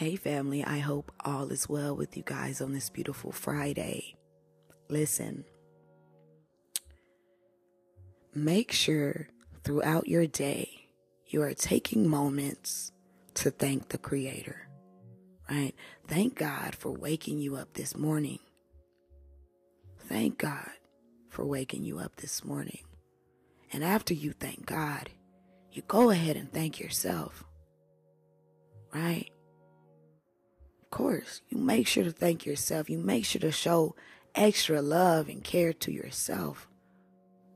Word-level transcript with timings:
Hey, 0.00 0.16
family, 0.16 0.64
I 0.64 0.78
hope 0.78 1.12
all 1.26 1.50
is 1.52 1.68
well 1.68 1.94
with 1.94 2.16
you 2.16 2.22
guys 2.22 2.62
on 2.62 2.72
this 2.72 2.88
beautiful 2.88 3.32
Friday. 3.32 4.16
Listen, 4.88 5.44
make 8.34 8.72
sure 8.72 9.28
throughout 9.62 10.08
your 10.08 10.26
day 10.26 10.86
you 11.26 11.42
are 11.42 11.52
taking 11.52 12.08
moments 12.08 12.92
to 13.34 13.50
thank 13.50 13.90
the 13.90 13.98
Creator, 13.98 14.70
right? 15.50 15.74
Thank 16.08 16.34
God 16.34 16.74
for 16.74 16.90
waking 16.90 17.38
you 17.38 17.56
up 17.56 17.74
this 17.74 17.94
morning. 17.94 18.38
Thank 20.08 20.38
God 20.38 20.70
for 21.28 21.44
waking 21.44 21.84
you 21.84 21.98
up 21.98 22.16
this 22.16 22.42
morning. 22.42 22.84
And 23.70 23.84
after 23.84 24.14
you 24.14 24.32
thank 24.32 24.64
God, 24.64 25.10
you 25.70 25.82
go 25.82 26.08
ahead 26.08 26.38
and 26.38 26.50
thank 26.50 26.80
yourself, 26.80 27.44
right? 28.94 29.30
Of 30.90 30.96
course, 30.96 31.40
you 31.48 31.56
make 31.56 31.86
sure 31.86 32.02
to 32.02 32.10
thank 32.10 32.44
yourself. 32.44 32.90
You 32.90 32.98
make 32.98 33.24
sure 33.24 33.40
to 33.42 33.52
show 33.52 33.94
extra 34.34 34.82
love 34.82 35.28
and 35.28 35.44
care 35.44 35.72
to 35.72 35.92
yourself, 35.92 36.68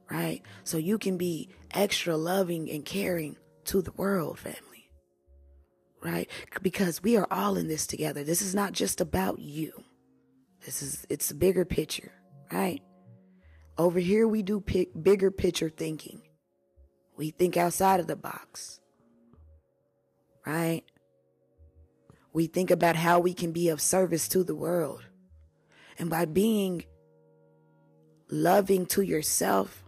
right? 0.08 0.40
So 0.62 0.76
you 0.76 0.98
can 0.98 1.16
be 1.16 1.48
extra 1.72 2.16
loving 2.16 2.70
and 2.70 2.84
caring 2.84 3.36
to 3.64 3.82
the 3.82 3.90
world, 3.92 4.38
family, 4.38 4.88
right? 6.00 6.30
Because 6.62 7.02
we 7.02 7.16
are 7.16 7.26
all 7.28 7.56
in 7.56 7.66
this 7.66 7.88
together. 7.88 8.22
This 8.22 8.40
is 8.40 8.54
not 8.54 8.72
just 8.72 9.00
about 9.00 9.40
you. 9.40 9.82
This 10.64 10.80
is, 10.80 11.04
it's 11.10 11.32
a 11.32 11.34
bigger 11.34 11.64
picture, 11.64 12.12
right? 12.52 12.82
Over 13.76 13.98
here, 13.98 14.28
we 14.28 14.42
do 14.42 14.60
pick 14.60 14.90
bigger 15.02 15.32
picture 15.32 15.70
thinking. 15.70 16.22
We 17.16 17.30
think 17.30 17.56
outside 17.56 17.98
of 17.98 18.06
the 18.06 18.14
box, 18.16 18.78
right? 20.46 20.84
We 22.34 22.48
think 22.48 22.72
about 22.72 22.96
how 22.96 23.20
we 23.20 23.32
can 23.32 23.52
be 23.52 23.68
of 23.68 23.80
service 23.80 24.28
to 24.28 24.42
the 24.42 24.56
world. 24.56 25.04
And 25.98 26.10
by 26.10 26.24
being 26.24 26.84
loving 28.28 28.86
to 28.86 29.02
yourself, 29.02 29.84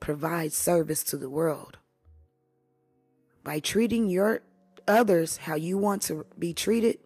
provide 0.00 0.54
service 0.54 1.04
to 1.04 1.18
the 1.18 1.28
world. 1.28 1.76
By 3.44 3.60
treating 3.60 4.08
your 4.08 4.40
others 4.88 5.36
how 5.36 5.56
you 5.56 5.76
want 5.76 6.00
to 6.02 6.24
be 6.38 6.54
treated, 6.54 6.98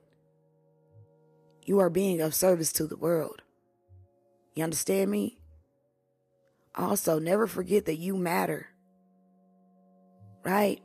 you 1.64 1.80
are 1.80 1.90
being 1.90 2.20
of 2.20 2.32
service 2.32 2.72
to 2.74 2.86
the 2.86 2.96
world. 2.96 3.42
You 4.54 4.62
understand 4.62 5.10
me? 5.10 5.40
Also, 6.76 7.18
never 7.18 7.48
forget 7.48 7.86
that 7.86 7.96
you 7.96 8.16
matter. 8.16 8.68
Right? 10.44 10.80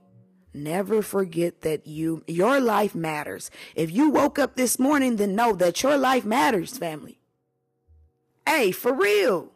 Never 0.57 1.03
forget 1.03 1.61
that 1.61 1.85
you, 1.85 2.23
your 2.25 2.59
life 2.59 2.95
matters. 2.95 3.51
If 3.75 3.91
you 3.91 4.09
woke 4.09 4.39
up 4.39 4.55
this 4.55 4.79
morning, 4.79 5.17
then 5.17 5.35
know 5.35 5.53
that 5.53 5.83
your 5.83 5.97
life 5.97 6.25
matters, 6.25 6.77
family. 6.77 7.19
Hey, 8.43 8.71
for 8.71 8.91
real. 8.91 9.51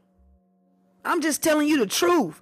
I'm 1.04 1.20
just 1.20 1.42
telling 1.42 1.68
you 1.68 1.80
the 1.80 1.88
truth. 1.88 2.40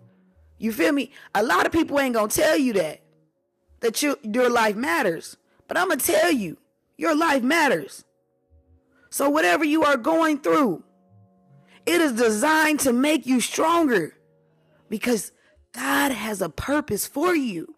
You 0.58 0.74
feel 0.74 0.92
me? 0.92 1.12
A 1.34 1.42
lot 1.42 1.66
of 1.66 1.72
people 1.72 1.98
ain't 2.02 2.16
gonna 2.16 2.28
tell 2.28 2.58
you 2.58 2.74
that, 2.74 3.02
that 3.80 4.04
you, 4.04 4.20
your 4.24 4.50
life 4.50 4.76
matters. 4.76 5.38
But 5.70 5.78
I'm 5.78 5.88
gonna 5.88 6.02
tell 6.02 6.32
you, 6.32 6.58
your 6.98 7.16
life 7.16 7.44
matters. 7.44 8.04
So 9.10 9.30
whatever 9.30 9.64
you 9.64 9.84
are 9.86 9.96
going 9.96 10.40
through, 10.40 10.84
it 11.86 12.02
is 12.02 12.12
designed 12.12 12.82
to 12.82 12.92
make 12.92 13.26
you 13.26 13.40
stronger 13.40 14.18
because 14.90 15.32
God 15.72 16.12
has 16.12 16.42
a 16.42 16.50
purpose 16.50 17.08
for 17.08 17.34
you. 17.34 17.76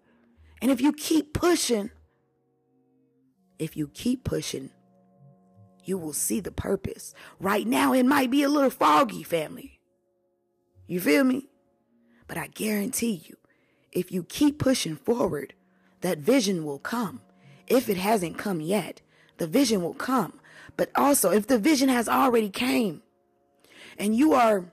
And 0.62 0.70
if 0.70 0.80
you 0.80 0.94
keep 0.94 1.34
pushing, 1.34 1.90
if 3.58 3.76
you 3.76 3.88
keep 3.88 4.24
pushing, 4.24 4.70
you 5.84 5.98
will 5.98 6.14
see 6.14 6.40
the 6.40 6.52
purpose. 6.52 7.14
Right 7.40 7.66
now, 7.66 7.94
it 7.94 8.06
might 8.06 8.30
be 8.30 8.44
a 8.44 8.50
little 8.50 8.70
foggy, 8.70 9.24
family. 9.24 9.80
You 10.88 11.00
feel 11.00 11.24
me? 11.24 11.50
But 12.28 12.38
I 12.38 12.48
guarantee 12.48 13.24
you, 13.28 13.38
if 13.92 14.12
you 14.12 14.24
keep 14.24 14.60
pushing 14.60 14.96
forward, 14.96 15.54
that 16.02 16.20
vision 16.20 16.64
will 16.64 16.80
come. 16.80 17.22
If 17.68 17.90
it 17.90 17.98
hasn't 17.98 18.38
come 18.38 18.62
yet, 18.62 19.02
the 19.38 19.48
vision 19.48 19.82
will 19.82 19.94
come. 19.94 20.40
But 20.78 20.92
also, 20.96 21.32
if 21.32 21.48
the 21.48 21.58
vision 21.58 21.90
has 21.90 22.08
already 22.08 22.50
came 22.50 23.02
and 23.98 24.16
you 24.16 24.34
are 24.34 24.72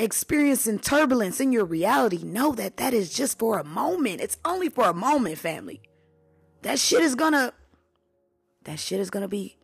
experiencing 0.00 0.78
turbulence 0.78 1.40
in 1.40 1.52
your 1.52 1.64
reality, 1.64 2.22
know 2.24 2.52
that 2.52 2.78
that 2.78 2.94
is 2.94 3.12
just 3.12 3.38
for 3.38 3.58
a 3.58 3.64
moment. 3.64 4.20
It's 4.20 4.38
only 4.44 4.68
for 4.68 4.84
a 4.84 4.94
moment, 4.94 5.38
family. 5.38 5.82
That 6.62 6.78
shit 6.78 7.02
is 7.02 7.14
gonna, 7.14 7.52
that 8.64 8.78
shit 8.78 9.00
is 9.00 9.10
gonna 9.10 9.28
be 9.28 9.58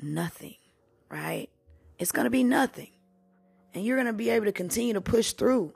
nothing, 0.00 0.56
right? 1.10 1.48
It's 1.98 2.12
gonna 2.12 2.30
be 2.30 2.42
nothing. 2.42 2.90
And 3.74 3.84
you're 3.84 3.98
gonna 3.98 4.12
be 4.12 4.30
able 4.30 4.46
to 4.46 4.52
continue 4.52 4.94
to 4.94 5.00
push 5.00 5.32
through 5.32 5.74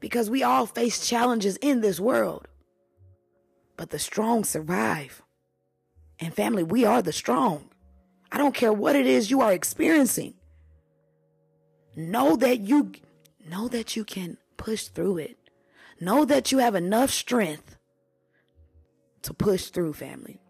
because 0.00 0.28
we 0.28 0.42
all 0.42 0.66
face 0.66 1.06
challenges 1.06 1.56
in 1.56 1.80
this 1.80 1.98
world. 1.98 2.46
But 3.76 3.90
the 3.90 3.98
strong 3.98 4.44
survive. 4.44 5.22
And 6.20 6.32
family, 6.32 6.62
we 6.62 6.84
are 6.84 7.02
the 7.02 7.12
strong. 7.12 7.70
I 8.30 8.38
don't 8.38 8.54
care 8.54 8.72
what 8.72 8.96
it 8.96 9.06
is 9.06 9.30
you 9.30 9.40
are 9.40 9.52
experiencing. 9.52 10.34
Know 11.96 12.36
that 12.36 12.60
you 12.60 12.92
know 13.48 13.68
that 13.68 13.96
you 13.96 14.04
can 14.04 14.38
push 14.56 14.84
through 14.84 15.18
it. 15.18 15.38
Know 16.00 16.24
that 16.24 16.50
you 16.50 16.58
have 16.58 16.74
enough 16.74 17.10
strength 17.10 17.76
to 19.22 19.32
push 19.32 19.66
through, 19.66 19.94
family. 19.94 20.40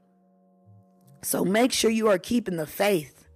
So 1.23 1.45
make 1.45 1.73
sure 1.73 1.91
you 1.91 2.09
are 2.09 2.19
keeping 2.19 2.57
the 2.57 2.67
faith. 2.67 3.27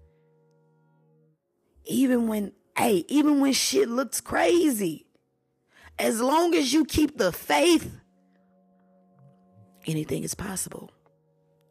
Even 1.85 2.29
when, 2.29 2.53
hey, 2.77 3.05
even 3.09 3.41
when 3.41 3.53
shit 3.53 3.89
looks 3.89 4.21
crazy. 4.21 5.07
As 5.99 6.21
long 6.21 6.55
as 6.55 6.73
you 6.73 6.85
keep 6.85 7.19
the 7.19 7.33
faith, 7.33 8.01
anything 9.87 10.23
is 10.23 10.35
possible. 10.35 10.91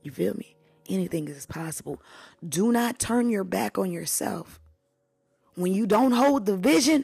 You 0.01 0.11
feel 0.11 0.33
me? 0.33 0.55
Anything 0.89 1.27
is 1.27 1.45
possible. 1.45 2.01
Do 2.47 2.71
not 2.71 2.99
turn 2.99 3.29
your 3.29 3.43
back 3.43 3.77
on 3.77 3.91
yourself. 3.91 4.59
When 5.57 5.73
you 5.73 5.88
don't 5.88 6.12
hold 6.12 6.45
the 6.45 6.56
vision, 6.56 7.03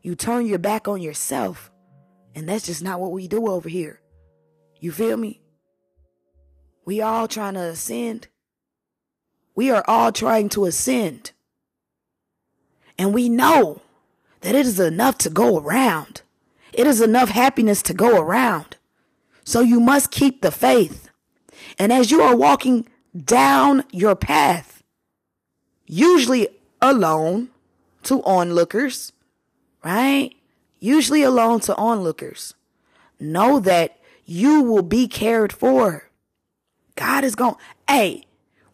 you 0.00 0.14
turn 0.14 0.46
your 0.46 0.58
back 0.58 0.88
on 0.88 1.02
yourself. 1.02 1.70
And 2.34 2.48
that's 2.48 2.64
just 2.64 2.82
not 2.82 3.00
what 3.00 3.12
we 3.12 3.28
do 3.28 3.48
over 3.48 3.68
here. 3.68 4.00
You 4.80 4.92
feel 4.92 5.18
me? 5.18 5.42
We 6.86 7.02
all 7.02 7.28
trying 7.28 7.52
to 7.52 7.60
ascend. 7.60 8.28
We 9.54 9.70
are 9.70 9.84
all 9.86 10.10
trying 10.10 10.48
to 10.50 10.64
ascend. 10.64 11.32
And 12.98 13.12
we 13.12 13.28
know 13.28 13.82
that 14.40 14.54
it 14.54 14.64
is 14.64 14.80
enough 14.80 15.18
to 15.18 15.28
go 15.28 15.58
around. 15.58 16.22
It 16.72 16.86
is 16.86 17.02
enough 17.02 17.28
happiness 17.28 17.82
to 17.82 17.92
go 17.92 18.18
around. 18.18 18.76
So 19.44 19.60
you 19.60 19.80
must 19.80 20.10
keep 20.10 20.40
the 20.40 20.50
faith. 20.50 21.10
And 21.78 21.92
as 21.92 22.10
you 22.10 22.22
are 22.22 22.34
walking 22.36 22.88
down 23.14 23.84
your 23.92 24.16
path, 24.16 24.82
usually 25.84 26.48
alone, 26.80 27.50
to 28.06 28.22
onlookers, 28.24 29.12
right? 29.84 30.34
Usually 30.80 31.22
alone 31.22 31.60
to 31.60 31.76
onlookers. 31.76 32.54
Know 33.20 33.60
that 33.60 33.98
you 34.24 34.62
will 34.62 34.82
be 34.82 35.08
cared 35.08 35.52
for. 35.52 36.10
God 36.96 37.24
is 37.24 37.34
going, 37.34 37.56
hey, 37.88 38.24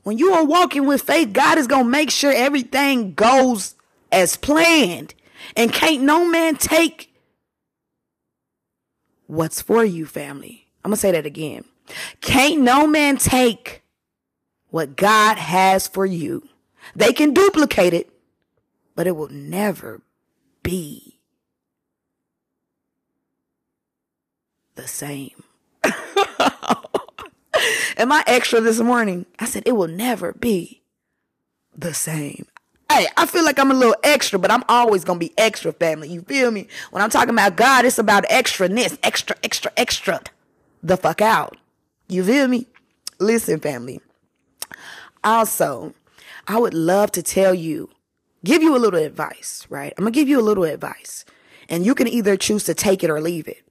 when 0.03 0.19
you 0.19 0.33
are 0.33 0.45
walking 0.45 0.87
with 0.87 1.03
faith, 1.03 1.33
God 1.33 1.59
is 1.59 1.67
going 1.67 1.85
to 1.85 1.91
make 1.91 2.11
sure 2.11 2.33
everything 2.33 3.15
goes 3.15 3.75
as 4.11 4.37
planned. 4.37 5.15
And 5.57 5.73
can't 5.73 6.03
no 6.03 6.29
man 6.29 6.57
take 6.57 7.13
what's 9.27 9.63
for 9.63 9.85
you, 9.85 10.07
family. 10.07 10.69
I'm 10.85 10.91
going 10.91 10.97
to 10.97 11.01
say 11.01 11.13
that 11.13 11.27
again. 11.27 11.65
Can't 12.21 12.61
no 12.61 12.87
man 12.87 13.17
take 13.17 13.83
what 14.71 14.97
God 14.97 15.39
has 15.39 15.87
for 15.87 16.07
you. 16.07 16.49
They 16.97 17.13
can 17.13 17.33
duplicate 17.33 17.95
it, 17.95 18.12
but 19.03 19.09
it 19.09 19.17
will 19.17 19.33
never 19.33 20.01
be 20.63 21.19
the 24.77 24.87
same. 24.87 25.43
Am 27.97 28.13
I 28.13 28.23
extra 28.29 28.61
this 28.61 28.79
morning? 28.79 29.27
I 29.41 29.47
said 29.47 29.65
it 29.67 29.73
will 29.73 29.89
never 29.89 30.35
be 30.35 30.83
the 31.77 31.93
same. 31.93 32.47
Hey, 32.89 33.09
I 33.17 33.27
feel 33.27 33.45
like 33.45 33.59
I'm 33.59 33.73
a 33.73 33.75
little 33.75 33.97
extra, 34.05 34.39
but 34.39 34.53
I'm 34.53 34.63
always 34.69 35.03
gonna 35.03 35.19
be 35.19 35.33
extra, 35.37 35.73
family. 35.73 36.09
You 36.09 36.23
feel 36.23 36.53
me? 36.53 36.69
When 36.93 37.03
I'm 37.03 37.11
talking 37.11 37.35
about 37.35 37.57
God, 37.57 37.85
it's 37.85 37.99
about 37.99 38.23
extraness, 38.29 38.97
extra, 39.03 39.35
extra, 39.43 39.73
extra. 39.77 40.21
The 40.81 40.97
fuck 40.97 41.21
out. 41.21 41.57
You 42.07 42.23
feel 42.23 42.47
me? 42.47 42.69
Listen, 43.19 43.59
family. 43.59 44.01
Also, 45.25 45.93
I 46.47 46.57
would 46.61 46.73
love 46.73 47.11
to 47.11 47.23
tell 47.25 47.53
you 47.53 47.91
give 48.45 48.63
you 48.63 48.77
a 48.77 48.79
little 48.79 49.01
advice, 49.01 49.67
right? 49.71 49.93
I'm 49.97 50.05
gonna 50.05 50.13
give 50.13 50.29
you 50.29 50.41
a 50.41 50.43
little 50.43 50.65
advice. 50.65 51.25
And 51.69 51.87
you 51.87 51.95
can 51.95 52.09
either 52.09 52.37
choose 52.37 52.65
to 52.65 52.75
take 52.75 53.03
it 53.03 53.11
or 53.11 53.21
leave 53.21 53.49
it, 53.49 53.63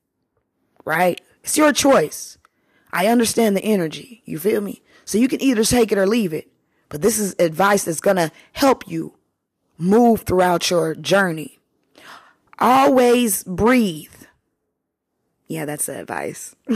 right? 0.86 1.22
It's 1.44 1.58
your 1.58 1.74
choice. 1.74 2.38
I 2.92 3.08
understand 3.08 3.56
the 3.56 3.64
energy. 3.64 4.22
You 4.26 4.40
feel 4.40 4.62
me? 4.62 4.82
So 5.06 5.18
you 5.18 5.28
can 5.28 5.42
either 5.42 5.64
take 5.64 5.92
it 5.92 5.98
or 5.98 6.08
leave 6.08 6.34
it. 6.34 6.52
But 6.90 7.02
this 7.02 7.20
is 7.20 7.36
advice 7.40 7.86
that's 7.86 8.02
going 8.02 8.18
to 8.18 8.32
help 8.54 8.88
you 8.88 9.16
move 9.78 10.22
throughout 10.22 10.70
your 10.70 10.94
journey. 10.96 11.60
Always 12.60 13.44
breathe. 13.44 14.11
Yeah, 15.52 15.66
that's 15.66 15.88
the 15.88 16.00
advice. 16.00 16.56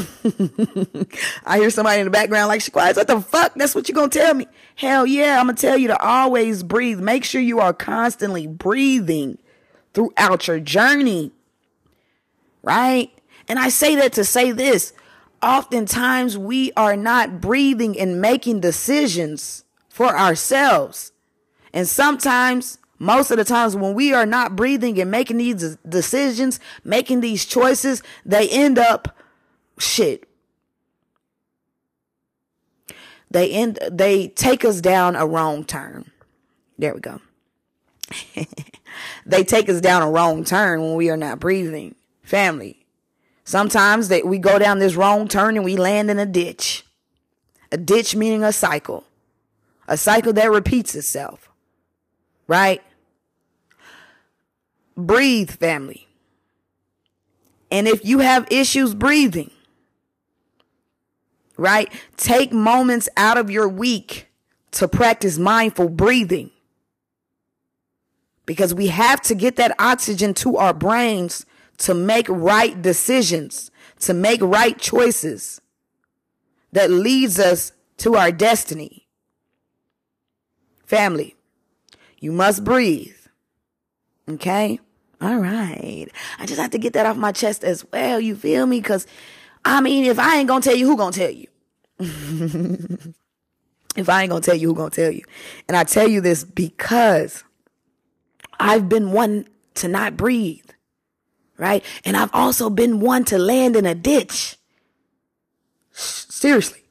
I 1.45 1.59
hear 1.59 1.69
somebody 1.69 2.01
in 2.01 2.05
the 2.07 2.11
background 2.11 2.49
like, 2.49 2.59
Shaquaz, 2.59 2.97
what 2.97 3.07
the 3.07 3.21
fuck? 3.21 3.53
That's 3.55 3.73
what 3.73 3.87
you 3.87 3.95
gonna 3.95 4.09
tell 4.09 4.33
me? 4.33 4.47
Hell 4.75 5.05
yeah, 5.05 5.39
I'm 5.39 5.45
gonna 5.45 5.57
tell 5.57 5.77
you 5.77 5.87
to 5.87 5.97
always 5.97 6.61
breathe. 6.61 6.99
Make 6.99 7.23
sure 7.23 7.39
you 7.39 7.61
are 7.61 7.71
constantly 7.71 8.47
breathing 8.47 9.37
throughout 9.93 10.47
your 10.49 10.59
journey. 10.59 11.31
Right? 12.63 13.17
And 13.47 13.59
I 13.59 13.69
say 13.69 13.95
that 13.95 14.11
to 14.11 14.25
say 14.25 14.51
this. 14.51 14.91
Oftentimes 15.41 16.37
we 16.37 16.73
are 16.73 16.97
not 16.97 17.39
breathing 17.39 17.97
and 17.97 18.19
making 18.19 18.59
decisions 18.59 19.63
for 19.87 20.17
ourselves. 20.17 21.13
And 21.71 21.87
sometimes 21.87 22.77
most 22.97 23.31
of 23.31 23.37
the 23.37 23.43
times 23.43 23.75
when 23.75 23.93
we 23.93 24.13
are 24.13 24.25
not 24.25 24.55
breathing 24.55 24.99
and 24.99 25.11
making 25.11 25.37
these 25.37 25.75
decisions, 25.77 26.59
making 26.83 27.19
these 27.19 27.45
choices, 27.45 28.01
they 28.25 28.49
end 28.49 28.79
up 28.79 29.17
shit. 29.77 30.29
They 33.29 33.51
end, 33.51 33.79
they 33.91 34.29
take 34.29 34.63
us 34.63 34.79
down 34.79 35.15
a 35.15 35.27
wrong 35.27 35.65
turn. 35.65 36.09
There 36.77 36.93
we 36.93 37.01
go. 37.01 37.19
they 39.25 39.43
take 39.43 39.67
us 39.67 39.81
down 39.81 40.01
a 40.01 40.09
wrong 40.09 40.45
turn 40.45 40.81
when 40.81 40.95
we 40.95 41.09
are 41.09 41.17
not 41.17 41.39
breathing. 41.39 41.95
Family. 42.23 42.85
Sometimes 43.43 44.07
that 44.07 44.25
we 44.25 44.39
go 44.39 44.57
down 44.57 44.79
this 44.79 44.95
wrong 44.95 45.27
turn 45.27 45.57
and 45.57 45.65
we 45.65 45.75
land 45.75 46.09
in 46.09 46.17
a 46.17 46.25
ditch. 46.25 46.85
A 47.71 47.77
ditch 47.77 48.15
meaning 48.15 48.43
a 48.43 48.53
cycle. 48.53 49.03
A 49.87 49.97
cycle 49.97 50.33
that 50.33 50.49
repeats 50.49 50.95
itself 50.95 51.51
right? 52.47 52.81
Breathe, 54.95 55.51
family. 55.51 56.07
And 57.71 57.87
if 57.87 58.05
you 58.05 58.19
have 58.19 58.47
issues 58.51 58.93
breathing, 58.93 59.51
right? 61.57 61.91
Take 62.17 62.51
moments 62.51 63.09
out 63.17 63.37
of 63.37 63.49
your 63.49 63.67
week 63.67 64.27
to 64.71 64.87
practice 64.87 65.37
mindful 65.37 65.89
breathing. 65.89 66.51
Because 68.45 68.73
we 68.73 68.87
have 68.87 69.21
to 69.23 69.35
get 69.35 69.55
that 69.55 69.75
oxygen 69.79 70.33
to 70.35 70.57
our 70.57 70.73
brains 70.73 71.45
to 71.79 71.93
make 71.93 72.27
right 72.29 72.79
decisions, 72.81 73.71
to 73.99 74.13
make 74.13 74.41
right 74.41 74.77
choices 74.77 75.59
that 76.71 76.91
leads 76.91 77.39
us 77.39 77.71
to 77.97 78.15
our 78.15 78.31
destiny. 78.31 79.07
Family, 80.85 81.34
you 82.19 82.31
must 82.31 82.63
breathe. 82.63 83.15
Okay? 84.29 84.79
All 85.21 85.37
right. 85.37 86.07
I 86.39 86.45
just 86.45 86.59
have 86.59 86.71
to 86.71 86.77
get 86.77 86.93
that 86.93 87.05
off 87.05 87.17
my 87.17 87.31
chest 87.31 87.63
as 87.63 87.85
well. 87.91 88.19
You 88.19 88.35
feel 88.35 88.65
me? 88.65 88.81
Cause 88.81 89.07
I 89.63 89.81
mean, 89.81 90.05
if 90.05 90.19
I 90.19 90.37
ain't 90.37 90.47
gonna 90.47 90.61
tell 90.61 90.75
you, 90.75 90.87
who 90.87 90.97
gonna 90.97 91.11
tell 91.11 91.31
you? 91.31 91.47
if 93.95 94.09
I 94.09 94.21
ain't 94.21 94.29
gonna 94.29 94.41
tell 94.41 94.55
you, 94.55 94.67
who 94.69 94.75
gonna 94.75 94.91
tell 94.91 95.11
you? 95.11 95.23
And 95.67 95.75
I 95.75 95.83
tell 95.83 96.07
you 96.07 96.21
this 96.21 96.43
because 96.43 97.43
I've 98.59 98.87
been 98.89 99.11
one 99.11 99.47
to 99.75 99.87
not 99.87 100.17
breathe. 100.17 100.65
Right? 101.57 101.83
And 102.03 102.17
I've 102.17 102.33
also 102.33 102.69
been 102.69 102.99
one 102.99 103.23
to 103.25 103.37
land 103.37 103.75
in 103.75 103.85
a 103.85 103.95
ditch. 103.95 104.57
Seriously. 105.91 106.81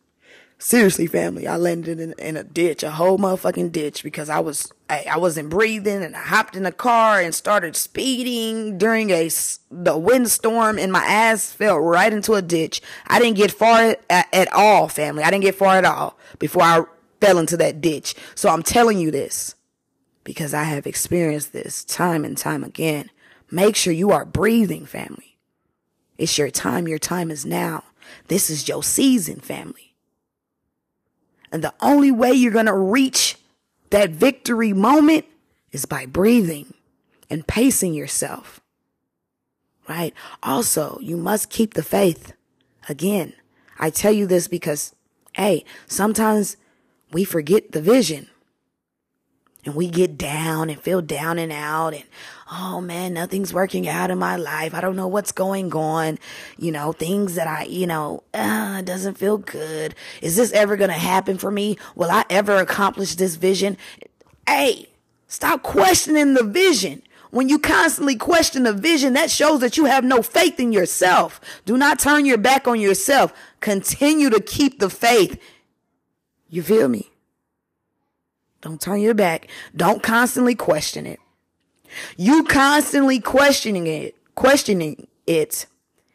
Seriously, 0.58 1.06
family, 1.06 1.46
I 1.46 1.56
landed 1.56 2.00
in, 2.00 2.14
in, 2.18 2.38
a 2.38 2.42
ditch, 2.42 2.82
a 2.82 2.92
whole 2.92 3.18
motherfucking 3.18 3.70
ditch 3.70 4.02
because 4.02 4.30
I 4.30 4.38
was, 4.40 4.72
I, 4.94 5.14
I 5.14 5.18
wasn't 5.18 5.50
breathing 5.50 6.02
and 6.02 6.14
I 6.14 6.20
hopped 6.20 6.56
in 6.56 6.66
a 6.66 6.72
car 6.72 7.20
and 7.20 7.34
started 7.34 7.74
speeding 7.76 8.78
during 8.78 9.10
a, 9.10 9.28
the 9.70 9.98
windstorm 9.98 10.78
and 10.78 10.92
my 10.92 11.04
ass 11.04 11.50
fell 11.52 11.78
right 11.78 12.12
into 12.12 12.34
a 12.34 12.42
ditch. 12.42 12.80
I 13.06 13.18
didn't 13.18 13.36
get 13.36 13.50
far 13.50 13.96
at, 14.08 14.28
at 14.32 14.52
all, 14.52 14.88
family. 14.88 15.24
I 15.24 15.30
didn't 15.30 15.44
get 15.44 15.56
far 15.56 15.76
at 15.76 15.84
all 15.84 16.18
before 16.38 16.62
I 16.62 16.84
fell 17.20 17.38
into 17.38 17.56
that 17.56 17.80
ditch. 17.80 18.14
So 18.34 18.48
I'm 18.48 18.62
telling 18.62 18.98
you 18.98 19.10
this 19.10 19.54
because 20.22 20.54
I 20.54 20.64
have 20.64 20.86
experienced 20.86 21.52
this 21.52 21.84
time 21.84 22.24
and 22.24 22.36
time 22.36 22.62
again. 22.62 23.10
Make 23.50 23.76
sure 23.76 23.92
you 23.92 24.10
are 24.10 24.24
breathing, 24.24 24.86
family. 24.86 25.38
It's 26.18 26.38
your 26.38 26.50
time. 26.50 26.86
Your 26.86 26.98
time 26.98 27.30
is 27.30 27.44
now. 27.44 27.84
This 28.28 28.48
is 28.48 28.68
your 28.68 28.82
season, 28.82 29.40
family. 29.40 29.94
And 31.50 31.62
the 31.62 31.74
only 31.80 32.10
way 32.10 32.32
you're 32.32 32.52
going 32.52 32.66
to 32.66 32.74
reach 32.74 33.36
that 33.94 34.10
victory 34.10 34.72
moment 34.72 35.24
is 35.70 35.86
by 35.86 36.04
breathing 36.04 36.74
and 37.30 37.46
pacing 37.46 37.94
yourself. 37.94 38.60
Right? 39.88 40.12
Also, 40.42 40.98
you 41.00 41.16
must 41.16 41.48
keep 41.48 41.74
the 41.74 41.82
faith. 41.84 42.32
Again, 42.88 43.34
I 43.78 43.90
tell 43.90 44.10
you 44.10 44.26
this 44.26 44.48
because, 44.48 44.96
hey, 45.34 45.64
sometimes 45.86 46.56
we 47.12 47.22
forget 47.22 47.70
the 47.70 47.80
vision 47.80 48.28
and 49.64 49.74
we 49.74 49.88
get 49.88 50.18
down 50.18 50.70
and 50.70 50.80
feel 50.80 51.00
down 51.00 51.38
and 51.38 51.52
out 51.52 51.94
and 51.94 52.04
oh 52.52 52.80
man 52.80 53.14
nothing's 53.14 53.52
working 53.52 53.88
out 53.88 54.10
in 54.10 54.18
my 54.18 54.36
life 54.36 54.74
i 54.74 54.80
don't 54.80 54.96
know 54.96 55.08
what's 55.08 55.32
going 55.32 55.72
on 55.72 56.18
you 56.58 56.70
know 56.70 56.92
things 56.92 57.34
that 57.34 57.46
i 57.46 57.64
you 57.64 57.86
know 57.86 58.22
uh, 58.34 58.82
doesn't 58.82 59.18
feel 59.18 59.38
good 59.38 59.94
is 60.22 60.36
this 60.36 60.52
ever 60.52 60.76
going 60.76 60.90
to 60.90 60.94
happen 60.94 61.38
for 61.38 61.50
me 61.50 61.76
will 61.94 62.10
i 62.10 62.24
ever 62.30 62.56
accomplish 62.56 63.14
this 63.14 63.36
vision 63.36 63.76
hey 64.48 64.88
stop 65.26 65.62
questioning 65.62 66.34
the 66.34 66.44
vision 66.44 67.02
when 67.30 67.48
you 67.48 67.58
constantly 67.58 68.14
question 68.14 68.62
the 68.62 68.72
vision, 68.72 69.14
that 69.14 69.28
shows 69.28 69.58
that 69.58 69.76
you 69.76 69.86
have 69.86 70.04
no 70.04 70.22
faith 70.22 70.60
in 70.60 70.72
yourself. 70.72 71.40
Do 71.64 71.76
not 71.76 71.98
turn 71.98 72.26
your 72.26 72.38
back 72.38 72.68
on 72.68 72.80
yourself. 72.80 73.34
Continue 73.58 74.30
to 74.30 74.40
keep 74.40 74.78
the 74.78 74.88
faith. 74.88 75.42
You 76.48 76.62
feel 76.62 76.86
me? 76.86 77.10
Don't 78.64 78.80
turn 78.80 79.02
your 79.02 79.12
back. 79.12 79.48
Don't 79.76 80.02
constantly 80.02 80.54
question 80.54 81.04
it. 81.04 81.20
You 82.16 82.44
constantly 82.44 83.20
questioning 83.20 83.86
it, 83.86 84.16
questioning 84.34 85.06
it 85.26 85.66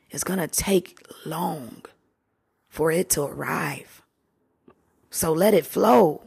is 0.09 0.23
going 0.23 0.39
to 0.39 0.47
take 0.47 0.99
long 1.27 1.85
for 2.67 2.91
it 2.91 3.11
to 3.11 3.21
arrive. 3.21 4.01
So 5.11 5.31
let 5.31 5.53
it 5.53 5.63
flow, 5.63 6.23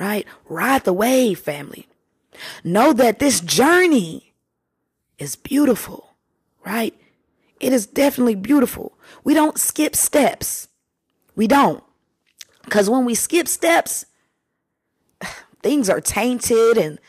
right? 0.00 0.26
Ride 0.48 0.82
the 0.82 0.92
wave, 0.92 1.38
family. 1.38 1.86
Know 2.64 2.92
that 2.92 3.20
this 3.20 3.40
journey 3.40 4.34
is 5.16 5.36
beautiful, 5.36 6.16
right? 6.66 6.92
It 7.60 7.72
is 7.72 7.86
definitely 7.86 8.34
beautiful. 8.34 8.98
We 9.22 9.32
don't 9.32 9.60
skip 9.60 9.94
steps. 9.94 10.66
We 11.36 11.46
don't. 11.46 11.84
Because 12.64 12.90
when 12.90 13.04
we 13.04 13.14
skip 13.14 13.46
steps, 13.46 14.06
things 15.64 15.88
are 15.88 16.00
tainted 16.00 16.76
and 16.76 17.00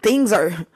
things 0.00 0.32
are 0.32 0.66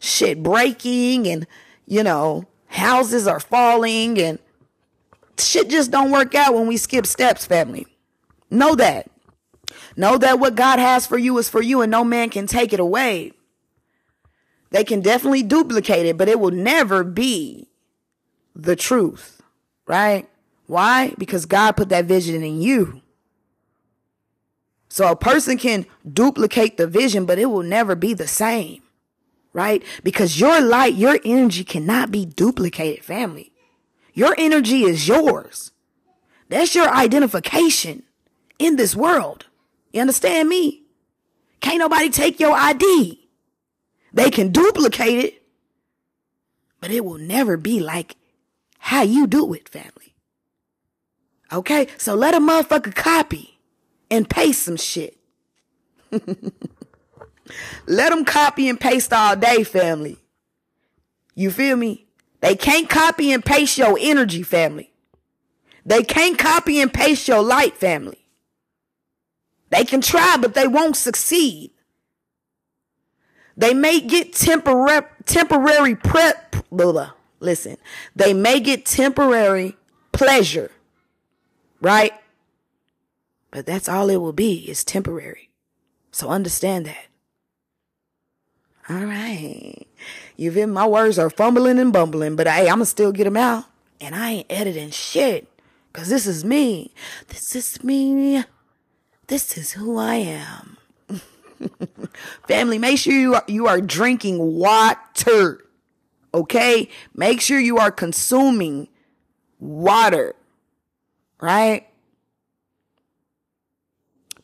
shit 0.00 0.42
breaking 0.42 1.28
and, 1.28 1.46
you 1.86 2.02
know, 2.02 2.46
houses 2.68 3.26
are 3.26 3.38
falling 3.38 4.18
and 4.18 4.38
shit 5.38 5.68
just 5.68 5.90
don't 5.90 6.10
work 6.10 6.34
out 6.34 6.54
when 6.54 6.66
we 6.66 6.78
skip 6.78 7.06
steps, 7.06 7.44
family. 7.44 7.86
Know 8.50 8.74
that. 8.76 9.10
Know 9.94 10.16
that 10.16 10.40
what 10.40 10.54
God 10.54 10.78
has 10.78 11.06
for 11.06 11.18
you 11.18 11.36
is 11.36 11.50
for 11.50 11.60
you 11.60 11.82
and 11.82 11.90
no 11.90 12.02
man 12.02 12.30
can 12.30 12.46
take 12.46 12.72
it 12.72 12.80
away. 12.80 13.32
They 14.70 14.82
can 14.82 15.02
definitely 15.02 15.42
duplicate 15.42 16.06
it, 16.06 16.16
but 16.16 16.30
it 16.30 16.40
will 16.40 16.50
never 16.50 17.04
be 17.04 17.68
the 18.54 18.74
truth, 18.74 19.42
right? 19.86 20.26
Why? 20.66 21.14
Because 21.18 21.44
God 21.44 21.72
put 21.72 21.90
that 21.90 22.06
vision 22.06 22.42
in 22.42 22.62
you. 22.62 23.02
So 24.96 25.10
a 25.10 25.14
person 25.14 25.58
can 25.58 25.84
duplicate 26.10 26.78
the 26.78 26.86
vision, 26.86 27.26
but 27.26 27.38
it 27.38 27.50
will 27.50 27.62
never 27.62 27.94
be 27.94 28.14
the 28.14 28.26
same, 28.26 28.82
right? 29.52 29.82
Because 30.02 30.40
your 30.40 30.58
light, 30.62 30.94
your 30.94 31.18
energy 31.22 31.64
cannot 31.64 32.10
be 32.10 32.24
duplicated, 32.24 33.04
family. 33.04 33.52
Your 34.14 34.34
energy 34.38 34.84
is 34.84 35.06
yours. 35.06 35.72
That's 36.48 36.74
your 36.74 36.88
identification 36.88 38.04
in 38.58 38.76
this 38.76 38.96
world. 38.96 39.44
You 39.92 40.00
understand 40.00 40.48
me? 40.48 40.84
Can't 41.60 41.80
nobody 41.80 42.08
take 42.08 42.40
your 42.40 42.54
ID. 42.54 43.28
They 44.14 44.30
can 44.30 44.50
duplicate 44.50 45.26
it, 45.26 45.42
but 46.80 46.90
it 46.90 47.04
will 47.04 47.18
never 47.18 47.58
be 47.58 47.80
like 47.80 48.16
how 48.78 49.02
you 49.02 49.26
do 49.26 49.52
it, 49.52 49.68
family. 49.68 50.14
Okay? 51.52 51.86
So 51.98 52.14
let 52.14 52.32
a 52.32 52.38
motherfucker 52.38 52.94
copy 52.94 53.55
and 54.10 54.28
paste 54.28 54.62
some 54.62 54.76
shit. 54.76 55.16
Let 57.86 58.10
them 58.10 58.24
copy 58.24 58.68
and 58.68 58.80
paste 58.80 59.12
all 59.12 59.36
day, 59.36 59.64
family. 59.64 60.18
You 61.34 61.50
feel 61.50 61.76
me? 61.76 62.06
They 62.40 62.56
can't 62.56 62.88
copy 62.88 63.32
and 63.32 63.44
paste 63.44 63.78
your 63.78 63.96
energy, 64.00 64.42
family. 64.42 64.92
They 65.84 66.02
can't 66.02 66.38
copy 66.38 66.80
and 66.80 66.92
paste 66.92 67.28
your 67.28 67.42
light, 67.42 67.76
family. 67.76 68.26
They 69.70 69.84
can 69.84 70.00
try, 70.00 70.36
but 70.40 70.54
they 70.54 70.66
won't 70.66 70.96
succeed. 70.96 71.72
They 73.56 73.74
may 73.74 74.00
get 74.00 74.32
temporary 74.32 75.06
temporary 75.24 75.94
prep. 75.94 76.56
Listen, 77.40 77.76
they 78.14 78.32
may 78.32 78.60
get 78.60 78.86
temporary 78.86 79.76
pleasure, 80.12 80.70
right? 81.80 82.12
But 83.56 83.64
that's 83.64 83.88
all 83.88 84.10
it 84.10 84.18
will 84.18 84.34
be. 84.34 84.66
It's 84.68 84.84
temporary. 84.84 85.48
So 86.12 86.28
understand 86.28 86.84
that. 86.84 87.06
All 88.86 89.06
right. 89.06 89.86
You 90.36 90.52
feel 90.52 90.66
my 90.66 90.86
words 90.86 91.18
are 91.18 91.30
fumbling 91.30 91.78
and 91.78 91.90
bumbling, 91.90 92.36
but 92.36 92.46
hey, 92.46 92.68
I'ma 92.68 92.84
still 92.84 93.12
get 93.12 93.24
them 93.24 93.38
out. 93.38 93.64
And 93.98 94.14
I 94.14 94.30
ain't 94.30 94.52
editing 94.52 94.90
shit. 94.90 95.48
Cause 95.94 96.10
this 96.10 96.26
is 96.26 96.44
me. 96.44 96.92
This 97.28 97.56
is 97.56 97.82
me. 97.82 98.44
This 99.28 99.56
is 99.56 99.72
who 99.72 99.96
I 99.96 100.16
am. 100.16 100.76
Family, 102.46 102.76
make 102.76 102.98
sure 102.98 103.14
you 103.14 103.36
are, 103.36 103.44
you 103.48 103.68
are 103.68 103.80
drinking 103.80 104.38
water. 104.38 105.64
Okay? 106.34 106.90
Make 107.14 107.40
sure 107.40 107.58
you 107.58 107.78
are 107.78 107.90
consuming 107.90 108.88
water. 109.58 110.34
Right? 111.40 111.85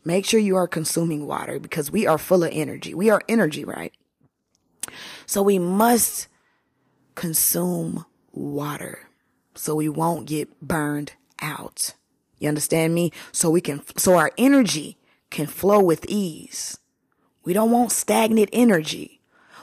Make 0.05 0.25
sure 0.25 0.41
you 0.41 0.57
are 0.57 0.67
consuming 0.67 1.27
water 1.27 1.59
because 1.59 1.91
we 1.91 2.07
are 2.07 2.19
full 2.19 2.43
of 2.43 2.51
energy. 2.53 2.95
We 2.95 3.11
are 3.11 3.23
energy, 3.29 3.65
right? 3.65 3.93
So 5.27 5.43
we 5.43 5.59
must 5.59 6.29
consume 7.15 8.05
water 8.33 9.09
so 9.55 9.75
we 9.75 9.89
won't 9.89 10.27
get 10.27 10.61
burned 10.61 11.13
out. 11.41 11.95
You 12.39 12.49
understand 12.49 12.95
me? 12.95 13.13
So 13.31 13.51
we 13.51 13.61
can, 13.61 13.83
so 13.97 14.17
our 14.17 14.33
energy 14.37 14.99
can 15.31 15.47
flow 15.47 15.81
with 15.81 16.05
ease. 16.09 16.79
We 17.45 17.53
don't 17.53 17.71
want 17.71 17.93
stagnant 17.93 18.51
energy. 18.53 19.21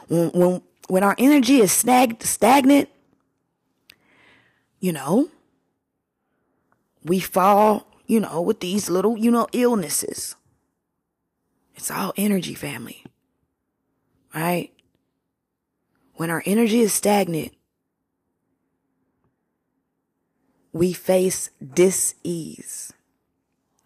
When, 0.08 0.29
when, 0.29 0.62
when 0.88 1.03
our 1.03 1.15
energy 1.17 1.60
is 1.60 1.72
snag, 1.72 2.24
stagnant, 2.24 2.89
you 4.79 4.93
know, 4.93 5.29
we 7.03 7.19
fall, 7.19 7.88
you 8.10 8.20
know, 8.20 8.42
with 8.42 8.60
these 8.60 8.89
little, 8.89 9.16
you 9.20 9.30
know, 9.30 9.48
illnesses. 9.54 10.36
It's 11.75 11.92
all 11.92 12.12
energy, 12.18 12.56
family. 12.56 13.06
Right? 14.34 14.74
When 16.16 16.32
our 16.32 16.42
energy 16.48 16.82
is 16.82 16.92
stagnant, 16.92 17.54
we 20.74 20.92
face 20.92 21.51
dis-ease, 21.62 22.92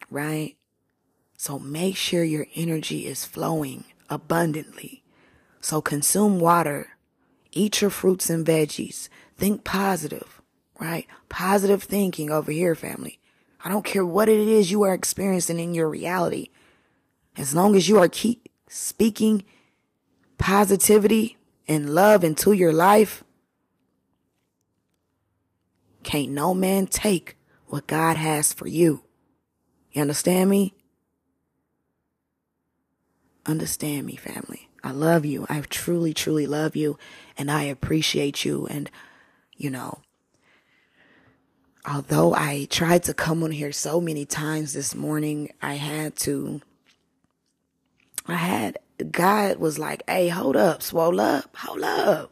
right? 0.10 0.56
So 1.36 1.60
make 1.60 1.98
sure 1.98 2.24
your 2.24 2.48
energy 2.56 3.06
is 3.06 3.26
flowing 3.26 3.84
abundantly. 4.10 5.04
So 5.60 5.82
consume 5.82 6.40
water, 6.40 6.92
eat 7.52 7.82
your 7.82 7.90
fruits 7.90 8.30
and 8.30 8.46
veggies, 8.46 9.10
think 9.38 9.66
positive, 9.66 10.42
right? 10.80 11.08
Positive 11.28 11.84
thinking 11.84 12.32
over 12.32 12.54
here, 12.54 12.74
family. 12.74 13.20
I 13.64 13.70
don't 13.70 13.86
care 13.86 14.06
what 14.06 14.28
it 14.28 14.48
is 14.48 14.72
you 14.72 14.84
are 14.84 14.94
experiencing 14.94 15.60
in 15.60 15.74
your 15.74 15.90
reality. 15.90 16.50
As 17.38 17.56
long 17.56 17.76
as 17.76 17.88
you 17.88 17.98
are 17.98 18.10
keep 18.10 18.50
speaking 18.68 19.44
positivity 20.38 21.38
and 21.68 21.96
love 21.96 22.24
into 22.24 22.52
your 22.52 22.74
life, 22.74 23.24
can't 26.04 26.32
no 26.32 26.54
man 26.54 26.88
take 26.88 27.38
what 27.68 27.88
God 27.88 28.18
has 28.18 28.52
for 28.52 28.68
you. 28.68 29.04
You 29.94 30.02
understand 30.02 30.50
me? 30.50 30.74
Understand 33.46 34.06
me, 34.06 34.16
family. 34.16 34.70
I 34.84 34.92
love 34.92 35.26
you. 35.26 35.46
I 35.50 35.62
truly, 35.62 36.14
truly 36.14 36.46
love 36.46 36.76
you 36.76 36.98
and 37.38 37.50
I 37.50 37.64
appreciate 37.64 38.44
you. 38.44 38.68
And, 38.68 38.92
you 39.56 39.70
know, 39.70 40.02
although 41.86 42.34
I 42.34 42.68
tried 42.70 43.04
to 43.04 43.14
come 43.14 43.44
on 43.44 43.52
here 43.52 43.72
so 43.72 44.00
many 44.00 44.26
times 44.26 44.74
this 44.74 44.96
morning, 44.96 45.52
I 45.62 45.76
had 45.76 46.16
to, 46.18 46.62
I 48.28 48.36
had, 48.36 48.78
God 49.12 49.58
was 49.58 49.78
like, 49.78 50.04
hey, 50.08 50.30
hold 50.30 50.56
up, 50.56 50.82
swole 50.82 51.20
up, 51.20 51.56
hold 51.56 51.84
up, 51.84 52.32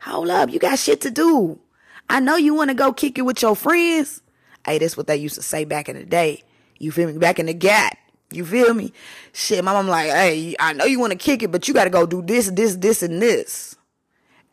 hold 0.00 0.30
up. 0.30 0.50
You 0.50 0.58
got 0.58 0.78
shit 0.78 1.00
to 1.02 1.10
do. 1.10 1.60
I 2.08 2.20
know 2.20 2.36
you 2.36 2.54
want 2.54 2.70
to 2.70 2.74
go 2.74 2.92
kick 2.92 3.18
it 3.18 3.22
with 3.22 3.42
your 3.42 3.54
friends. 3.54 4.22
Hey, 4.66 4.78
that's 4.78 4.96
what 4.96 5.06
they 5.06 5.16
used 5.16 5.36
to 5.36 5.42
say 5.42 5.64
back 5.64 5.88
in 5.88 5.96
the 5.96 6.04
day. 6.04 6.42
You 6.78 6.90
feel 6.90 7.06
me? 7.06 7.18
Back 7.18 7.38
in 7.38 7.46
the 7.46 7.54
gap. 7.54 7.96
You 8.32 8.44
feel 8.44 8.74
me? 8.74 8.92
Shit, 9.32 9.64
my 9.64 9.72
mom 9.72 9.88
like, 9.88 10.10
hey, 10.10 10.54
I 10.58 10.72
know 10.72 10.84
you 10.84 11.00
want 11.00 11.12
to 11.12 11.18
kick 11.18 11.42
it, 11.42 11.50
but 11.50 11.66
you 11.66 11.74
got 11.74 11.84
to 11.84 11.90
go 11.90 12.06
do 12.06 12.22
this, 12.22 12.48
this, 12.50 12.76
this, 12.76 13.02
and 13.02 13.20
this. 13.20 13.76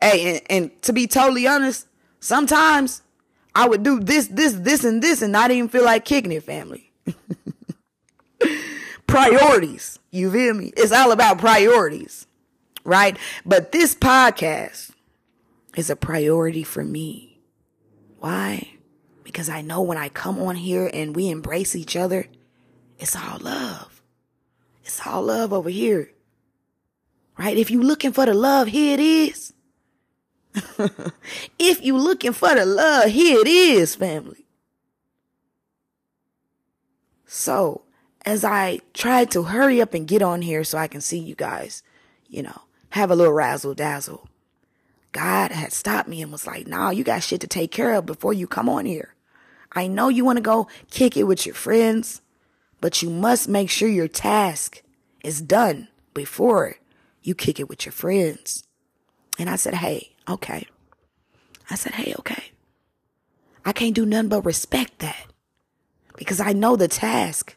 Hey, 0.00 0.36
and, 0.36 0.42
and 0.50 0.82
to 0.82 0.92
be 0.92 1.06
totally 1.06 1.46
honest, 1.46 1.86
sometimes 2.20 3.02
I 3.54 3.68
would 3.68 3.82
do 3.82 4.00
this, 4.00 4.28
this, 4.28 4.54
this, 4.54 4.84
and 4.84 5.02
this, 5.02 5.22
and 5.22 5.32
not 5.32 5.50
even 5.50 5.68
feel 5.68 5.84
like 5.84 6.04
kicking 6.04 6.32
it, 6.32 6.44
family. 6.44 6.92
priorities. 9.06 9.98
You 10.10 10.30
feel 10.30 10.54
me? 10.54 10.72
It's 10.76 10.92
all 10.92 11.12
about 11.12 11.38
priorities, 11.38 12.26
right? 12.84 13.16
But 13.44 13.72
this 13.72 13.94
podcast 13.94 14.90
is 15.76 15.90
a 15.90 15.96
priority 15.96 16.62
for 16.62 16.84
me. 16.84 17.40
Why? 18.20 18.70
Because 19.24 19.48
I 19.48 19.60
know 19.60 19.82
when 19.82 19.98
I 19.98 20.08
come 20.08 20.40
on 20.40 20.56
here 20.56 20.90
and 20.92 21.14
we 21.14 21.28
embrace 21.28 21.76
each 21.76 21.96
other, 21.96 22.26
it's 22.98 23.14
all 23.14 23.38
love. 23.40 24.02
It's 24.84 25.06
all 25.06 25.22
love 25.22 25.52
over 25.52 25.68
here. 25.68 26.10
Right? 27.38 27.56
If 27.56 27.70
you 27.70 27.82
looking 27.82 28.12
for 28.12 28.26
the 28.26 28.34
love, 28.34 28.68
here 28.68 28.94
it 28.94 29.00
is. 29.00 29.52
if 31.58 31.82
you 31.82 31.96
looking 31.96 32.32
for 32.32 32.54
the 32.54 32.64
love, 32.64 33.10
here 33.10 33.40
it 33.40 33.46
is, 33.46 33.94
family. 33.94 34.46
So, 37.26 37.82
as 38.24 38.44
I 38.44 38.80
tried 38.94 39.30
to 39.32 39.44
hurry 39.44 39.80
up 39.80 39.94
and 39.94 40.08
get 40.08 40.22
on 40.22 40.42
here 40.42 40.64
so 40.64 40.78
I 40.78 40.88
can 40.88 41.00
see 41.00 41.18
you 41.18 41.34
guys, 41.34 41.82
you 42.26 42.42
know, 42.42 42.62
have 42.90 43.10
a 43.10 43.16
little 43.16 43.32
razzle 43.32 43.74
dazzle. 43.74 44.28
God 45.12 45.50
had 45.50 45.72
stopped 45.72 46.08
me 46.08 46.22
and 46.22 46.32
was 46.32 46.46
like, 46.46 46.66
nah, 46.66 46.90
you 46.90 47.04
got 47.04 47.22
shit 47.22 47.40
to 47.40 47.46
take 47.46 47.70
care 47.70 47.94
of 47.94 48.06
before 48.06 48.32
you 48.32 48.46
come 48.46 48.68
on 48.68 48.86
here. 48.86 49.14
I 49.72 49.86
know 49.86 50.08
you 50.08 50.24
want 50.24 50.36
to 50.36 50.42
go 50.42 50.68
kick 50.90 51.16
it 51.16 51.24
with 51.24 51.44
your 51.46 51.54
friends, 51.54 52.22
but 52.80 53.02
you 53.02 53.10
must 53.10 53.48
make 53.48 53.70
sure 53.70 53.88
your 53.88 54.08
task 54.08 54.82
is 55.22 55.40
done 55.40 55.88
before 56.14 56.76
you 57.22 57.34
kick 57.34 57.60
it 57.60 57.68
with 57.68 57.84
your 57.84 57.92
friends. 57.92 58.64
And 59.38 59.50
I 59.50 59.56
said, 59.56 59.74
hey, 59.74 60.16
okay. 60.28 60.66
I 61.70 61.74
said, 61.74 61.94
hey, 61.94 62.14
okay. 62.18 62.52
I 63.64 63.72
can't 63.72 63.94
do 63.94 64.06
nothing 64.06 64.28
but 64.28 64.46
respect 64.46 65.00
that 65.00 65.26
because 66.16 66.40
I 66.40 66.52
know 66.52 66.76
the 66.76 66.88
task 66.88 67.56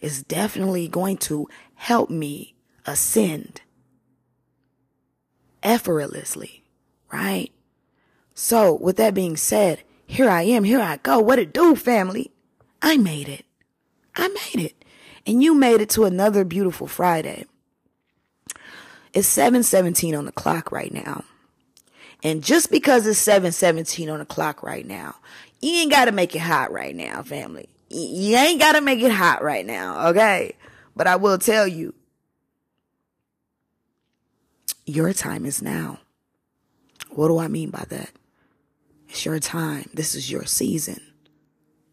is 0.00 0.22
definitely 0.22 0.88
going 0.88 1.18
to 1.18 1.48
help 1.74 2.10
me 2.10 2.54
ascend 2.86 3.60
effortlessly 5.62 6.64
right? 7.14 7.52
So, 8.34 8.74
with 8.74 8.96
that 8.96 9.14
being 9.14 9.36
said, 9.36 9.82
here 10.06 10.28
I 10.28 10.42
am, 10.42 10.64
here 10.64 10.80
I 10.80 10.96
go. 10.98 11.20
What 11.20 11.38
it 11.38 11.52
do, 11.54 11.76
family? 11.76 12.32
I 12.82 12.96
made 12.96 13.28
it. 13.28 13.46
I 14.16 14.28
made 14.28 14.64
it. 14.64 14.84
And 15.24 15.42
you 15.42 15.54
made 15.54 15.80
it 15.80 15.88
to 15.90 16.04
another 16.04 16.44
beautiful 16.44 16.88
Friday. 16.88 17.46
It's 19.12 19.28
7:17 19.28 20.18
on 20.18 20.26
the 20.26 20.32
clock 20.32 20.72
right 20.72 20.92
now. 20.92 21.24
And 22.24 22.42
just 22.42 22.70
because 22.70 23.06
it's 23.06 23.20
7:17 23.20 24.10
on 24.10 24.18
the 24.18 24.24
clock 24.24 24.62
right 24.62 24.86
now, 24.86 25.16
you 25.60 25.72
ain't 25.74 25.90
got 25.90 26.06
to 26.06 26.12
make 26.12 26.34
it 26.34 26.40
hot 26.40 26.72
right 26.72 26.96
now, 26.96 27.22
family. 27.22 27.68
You 27.90 28.36
ain't 28.36 28.58
got 28.58 28.72
to 28.72 28.80
make 28.80 29.00
it 29.00 29.12
hot 29.12 29.42
right 29.42 29.64
now, 29.64 30.08
okay? 30.08 30.56
But 30.96 31.06
I 31.06 31.16
will 31.16 31.38
tell 31.38 31.68
you, 31.68 31.94
your 34.86 35.12
time 35.12 35.44
is 35.44 35.60
now. 35.60 36.00
What 37.10 37.28
do 37.28 37.38
I 37.38 37.46
mean 37.48 37.70
by 37.70 37.84
that? 37.90 38.10
It's 39.08 39.24
your 39.24 39.38
time. 39.38 39.90
This 39.92 40.14
is 40.14 40.30
your 40.30 40.44
season. 40.44 41.00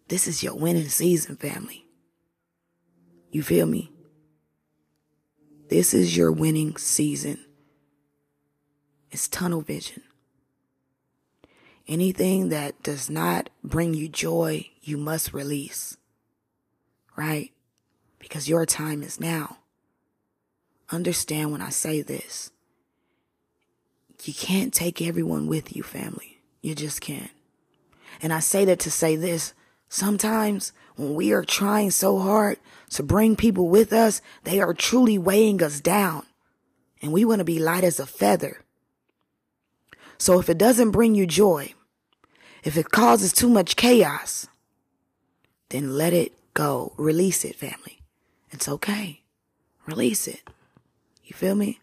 This 0.08 0.28
is 0.28 0.42
your 0.42 0.56
winning 0.56 0.90
season, 0.90 1.36
family. 1.36 1.86
You 3.32 3.44
feel 3.44 3.68
me? 3.68 3.92
This 5.70 5.94
is 5.94 6.18
your 6.18 6.32
winning 6.32 6.78
season. 6.78 7.46
It's 9.12 9.28
tunnel 9.28 9.62
vision. 9.62 10.02
Anything 11.92 12.48
that 12.48 12.82
does 12.84 13.10
not 13.10 13.50
bring 13.66 13.94
you 13.94 14.08
joy, 14.08 14.70
you 14.82 14.96
must 14.96 15.34
release. 15.34 15.98
Right? 17.18 17.52
Because 18.18 18.48
your 18.48 18.66
time 18.66 19.04
is 19.04 19.20
now. 19.20 19.58
Understand 20.90 21.52
when 21.52 21.62
I 21.62 21.68
say 21.68 22.02
this. 22.02 22.50
You 24.24 24.34
can't 24.34 24.74
take 24.74 25.02
everyone 25.02 25.48
with 25.48 25.76
you, 25.76 25.84
family. 25.84 26.40
You 26.62 26.76
just 26.76 27.02
can't. 27.02 27.32
And 28.22 28.32
I 28.32 28.40
say 28.40 28.64
that 28.64 28.80
to 28.80 28.92
say 28.92 29.18
this 29.18 29.54
Sometimes 29.90 30.72
when 30.96 31.14
we 31.14 31.34
are 31.34 31.44
trying 31.44 31.92
so 31.92 32.20
hard 32.20 32.58
to 32.92 33.04
bring 33.04 33.36
people 33.36 33.68
with 33.68 33.92
us, 33.92 34.22
they 34.46 34.62
are 34.62 34.74
truly 34.74 35.18
weighing 35.18 35.62
us 35.62 35.82
down. 35.82 36.24
And 37.02 37.12
we 37.12 37.26
want 37.26 37.40
to 37.40 37.46
be 37.46 37.60
light 37.60 37.84
as 37.84 38.00
a 38.00 38.06
feather. 38.06 38.62
So 40.18 40.40
if 40.40 40.48
it 40.48 40.58
doesn't 40.58 40.92
bring 40.92 41.16
you 41.16 41.28
joy, 41.28 41.74
if 42.64 42.78
it 42.78 42.92
causes 42.92 43.34
too 43.34 43.50
much 43.50 43.76
chaos, 43.76 44.48
then 45.70 45.98
let 45.98 46.14
it 46.14 46.34
go. 46.54 46.94
Release 46.98 47.44
it, 47.44 47.56
family. 47.56 48.02
It's 48.52 48.68
okay. 48.68 49.22
Release 49.88 50.28
it. 50.28 50.42
You 51.24 51.34
feel 51.34 51.56
me? 51.56 51.80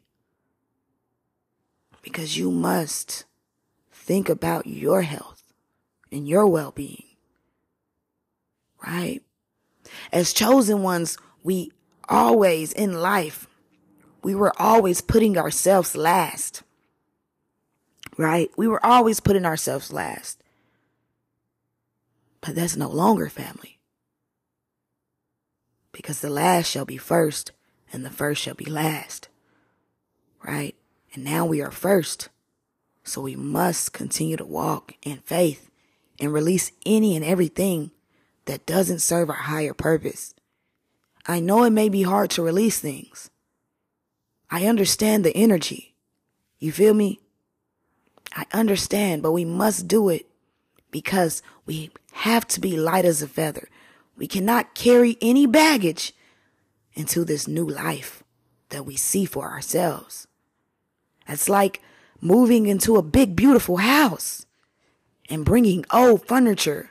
Because 2.02 2.36
you 2.36 2.50
must 2.50 3.24
think 3.92 4.28
about 4.28 4.66
your 4.66 5.02
health 5.02 5.42
and 6.12 6.28
your 6.28 6.46
well 6.46 6.70
being. 6.70 7.04
Right? 8.86 9.22
As 10.12 10.32
chosen 10.32 10.82
ones, 10.82 11.18
we 11.42 11.72
always 12.08 12.72
in 12.72 13.00
life, 13.00 13.46
we 14.22 14.34
were 14.34 14.52
always 14.60 15.00
putting 15.00 15.36
ourselves 15.36 15.96
last. 15.96 16.62
Right? 18.16 18.50
We 18.56 18.68
were 18.68 18.84
always 18.84 19.20
putting 19.20 19.44
ourselves 19.44 19.92
last. 19.92 20.42
But 22.40 22.54
that's 22.54 22.76
no 22.76 22.88
longer 22.88 23.28
family. 23.28 23.78
Because 25.92 26.20
the 26.20 26.30
last 26.30 26.70
shall 26.70 26.84
be 26.84 26.96
first 26.96 27.52
and 27.92 28.04
the 28.04 28.10
first 28.10 28.42
shall 28.42 28.54
be 28.54 28.66
last. 28.66 29.28
Right? 30.44 30.76
And 31.14 31.24
now 31.24 31.44
we 31.46 31.60
are 31.60 31.70
first. 31.70 32.28
So 33.02 33.22
we 33.22 33.34
must 33.34 33.92
continue 33.92 34.36
to 34.36 34.44
walk 34.44 34.94
in 35.02 35.18
faith 35.18 35.70
and 36.20 36.32
release 36.32 36.72
any 36.84 37.16
and 37.16 37.24
everything 37.24 37.90
that 38.44 38.66
doesn't 38.66 39.00
serve 39.00 39.30
our 39.30 39.36
higher 39.36 39.74
purpose. 39.74 40.34
I 41.26 41.40
know 41.40 41.64
it 41.64 41.70
may 41.70 41.88
be 41.88 42.02
hard 42.02 42.30
to 42.30 42.42
release 42.42 42.78
things. 42.78 43.30
I 44.50 44.66
understand 44.66 45.24
the 45.24 45.36
energy. 45.36 45.94
You 46.58 46.72
feel 46.72 46.94
me? 46.94 47.20
I 48.34 48.46
understand, 48.52 49.22
but 49.22 49.32
we 49.32 49.44
must 49.44 49.88
do 49.88 50.08
it 50.08 50.26
because 50.90 51.42
we 51.66 51.90
have 52.18 52.46
to 52.48 52.60
be 52.60 52.76
light 52.76 53.04
as 53.04 53.22
a 53.22 53.28
feather. 53.28 53.68
We 54.16 54.26
cannot 54.26 54.74
carry 54.74 55.16
any 55.20 55.46
baggage 55.46 56.12
into 56.94 57.24
this 57.24 57.46
new 57.46 57.66
life 57.66 58.22
that 58.70 58.84
we 58.84 58.96
see 58.96 59.24
for 59.24 59.50
ourselves. 59.50 60.26
It's 61.28 61.48
like 61.48 61.80
moving 62.20 62.66
into 62.66 62.96
a 62.96 63.02
big, 63.02 63.36
beautiful 63.36 63.76
house 63.78 64.46
and 65.30 65.44
bringing 65.44 65.84
old 65.92 66.26
furniture 66.26 66.90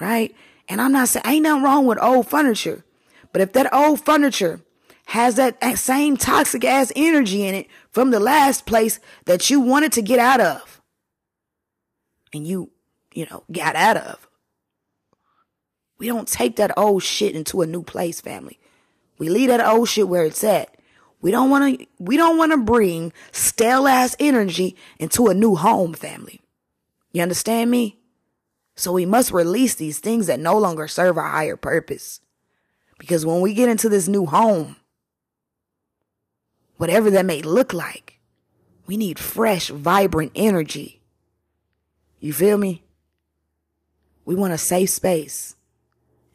right? 0.00 0.34
And 0.68 0.80
I'm 0.80 0.92
not 0.92 1.08
saying 1.08 1.24
ain't 1.26 1.42
nothing 1.42 1.62
wrong 1.62 1.86
with 1.86 2.02
old 2.02 2.28
furniture, 2.28 2.84
but 3.32 3.40
if 3.40 3.52
that 3.52 3.72
old 3.72 4.00
furniture 4.00 4.60
has 5.06 5.36
that 5.36 5.62
same 5.78 6.16
toxic 6.16 6.64
ass 6.64 6.90
energy 6.96 7.46
in 7.46 7.54
it 7.54 7.68
from 7.90 8.10
the 8.10 8.20
last 8.20 8.64
place 8.66 9.00
that 9.26 9.50
you 9.50 9.60
wanted 9.60 9.92
to 9.92 10.02
get 10.02 10.18
out 10.18 10.40
of, 10.40 10.80
and 12.32 12.46
you, 12.46 12.70
you 13.14 13.26
know, 13.30 13.44
got 13.50 13.76
out 13.76 13.96
of, 13.96 14.28
we 15.98 16.06
don't 16.06 16.28
take 16.28 16.56
that 16.56 16.76
old 16.76 17.02
shit 17.02 17.34
into 17.34 17.62
a 17.62 17.66
new 17.66 17.82
place, 17.82 18.20
family. 18.20 18.58
We 19.18 19.28
leave 19.28 19.48
that 19.48 19.66
old 19.66 19.88
shit 19.88 20.08
where 20.08 20.24
it's 20.24 20.44
at. 20.44 20.76
We 21.20 21.30
don't 21.30 21.48
want 21.48 21.78
to, 21.78 21.86
we 21.98 22.16
don't 22.18 22.36
want 22.36 22.52
to 22.52 22.58
bring 22.58 23.12
stale 23.32 23.86
ass 23.86 24.14
energy 24.18 24.76
into 24.98 25.28
a 25.28 25.34
new 25.34 25.54
home, 25.54 25.94
family. 25.94 26.42
You 27.12 27.22
understand 27.22 27.70
me? 27.70 27.98
So 28.76 28.92
we 28.92 29.06
must 29.06 29.30
release 29.30 29.74
these 29.74 30.00
things 30.00 30.26
that 30.26 30.40
no 30.40 30.58
longer 30.58 30.88
serve 30.88 31.16
our 31.16 31.30
higher 31.30 31.56
purpose. 31.56 32.20
Because 32.98 33.24
when 33.24 33.40
we 33.40 33.54
get 33.54 33.68
into 33.68 33.88
this 33.88 34.08
new 34.08 34.26
home, 34.26 34.76
whatever 36.76 37.10
that 37.10 37.24
may 37.24 37.40
look 37.40 37.72
like, 37.72 38.18
we 38.86 38.96
need 38.96 39.18
fresh, 39.18 39.68
vibrant 39.68 40.32
energy. 40.34 41.00
You 42.20 42.32
feel 42.32 42.58
me? 42.58 42.83
We 44.24 44.34
want 44.34 44.52
a 44.52 44.58
safe 44.58 44.90
space. 44.90 45.56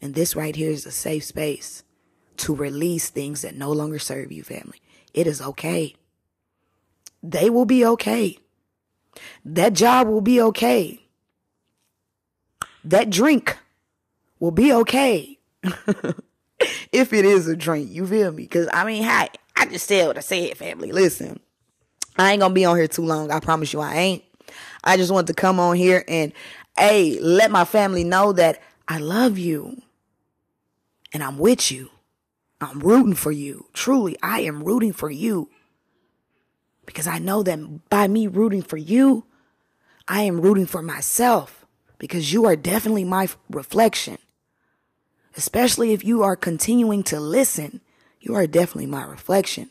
And 0.02 0.14
this 0.16 0.36
right 0.36 0.56
here 0.56 0.72
is 0.72 0.86
a 0.86 0.92
safe 0.92 1.26
space 1.26 1.84
to 2.38 2.56
release 2.56 3.10
things 3.10 3.42
that 3.42 3.56
no 3.56 3.72
longer 3.72 4.00
serve 4.00 4.32
you, 4.32 4.44
family. 4.44 4.82
It 5.14 5.28
is 5.28 5.42
okay. 5.42 5.96
They 7.22 7.50
will 7.50 7.66
be 7.66 7.86
okay. 7.86 8.38
That 9.44 9.74
job 9.74 10.08
will 10.08 10.22
be 10.22 10.42
okay 10.42 11.10
that 12.84 13.10
drink 13.10 13.58
will 14.40 14.52
be 14.52 14.74
okay. 14.74 15.38
if 16.92 17.14
it 17.14 17.26
is 17.26 17.48
a 17.48 17.56
drink, 17.56 17.90
you 17.92 18.06
feel 18.08 18.32
me? 18.32 18.48
Cause 18.48 18.68
I 18.74 18.86
mean, 18.86 19.04
hi, 19.04 19.30
I 19.56 19.66
just 19.66 19.88
said 19.88 20.08
what 20.08 20.18
I 20.18 20.22
said, 20.22 20.58
family. 20.58 20.92
Listen, 20.92 21.40
I 22.18 22.32
ain't 22.32 22.42
gonna 22.42 22.54
be 22.54 22.66
on 22.66 22.78
here 22.78 22.88
too 22.88 23.06
long. 23.06 23.32
I 23.32 23.40
promise 23.40 23.74
you 23.74 23.80
I 23.80 23.96
ain't. 23.96 24.24
I 24.84 24.98
just 24.98 25.12
want 25.12 25.28
to 25.28 25.34
come 25.34 25.60
on 25.60 25.76
here 25.76 26.04
and, 26.08 26.32
hey, 26.78 27.20
let 27.20 27.52
my 27.52 27.66
family 27.66 28.04
know 28.04 28.34
that 28.34 28.62
I 28.88 28.98
love 28.98 29.38
you 29.38 29.82
and 31.14 31.24
I'm 31.24 31.38
with 31.38 31.72
you. 31.72 31.90
I'm 32.62 32.80
rooting 32.80 33.16
for 33.16 33.32
you. 33.32 33.68
Truly, 33.74 34.18
I 34.22 34.42
am 34.42 34.64
rooting 34.64 34.94
for 34.94 35.10
you. 35.10 35.50
Because 36.86 37.08
I 37.08 37.20
know 37.20 37.44
that 37.44 37.90
by 37.90 38.08
me 38.08 38.28
rooting 38.28 38.64
for 38.64 38.78
you, 38.78 39.26
I 40.08 40.24
am 40.24 40.42
rooting 40.42 40.66
for 40.66 40.82
myself 40.82 41.66
because 42.00 42.34
you 42.34 42.46
are 42.46 42.56
definitely 42.56 43.04
my 43.04 43.30
reflection. 43.50 44.18
Especially 45.38 45.94
if 45.94 46.04
you 46.04 46.24
are 46.24 46.36
continuing 46.36 47.04
to 47.04 47.20
listen, 47.20 47.82
you 48.20 48.34
are 48.34 48.48
definitely 48.48 48.88
my 48.88 49.04
reflection. 49.04 49.70